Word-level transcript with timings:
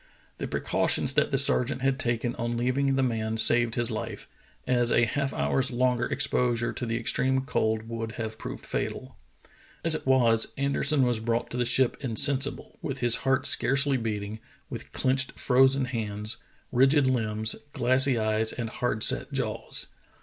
The 0.39 0.47
precautions 0.47 1.13
that 1.13 1.29
the 1.29 1.37
sergeant 1.37 1.83
had 1.83 1.99
taken 1.99 2.33
on 2.37 2.57
leaving 2.57 2.95
the 2.95 3.03
man 3.03 3.37
saved 3.37 3.75
his 3.75 3.91
life, 3.91 4.27
as 4.65 4.91
a 4.91 5.05
half 5.05 5.31
hour's 5.31 5.69
longer 5.69 6.05
exposure 6.07 6.73
to 6.73 6.87
the 6.87 6.97
extreme 6.97 7.41
cold 7.41 7.83
would 7.87 8.13
have 8.13 8.39
proved 8.39 8.65
fatal. 8.65 9.15
As 9.83 9.93
it 9.93 10.07
was, 10.07 10.53
Anderson 10.57 11.03
was 11.03 11.19
brought 11.19 11.51
to 11.51 11.57
the 11.57 11.65
ship 11.65 11.97
insensible, 11.99 12.79
with 12.81 12.97
his 13.01 13.17
heart 13.17 13.45
scarcely 13.45 13.95
beating, 13.97 14.39
with 14.71 14.91
clinched, 14.91 15.33
frozen 15.39 15.85
hands, 15.85 16.37
rigid 16.71 17.05
limbs, 17.05 17.55
glassy 17.71 18.17
eyes, 18.17 18.51
and 18.51 18.71
hard 18.71 19.03
set 19.03 19.31
jaws. 19.31 19.85